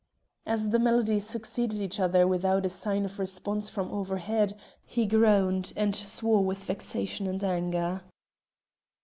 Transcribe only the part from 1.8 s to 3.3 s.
other without a sign of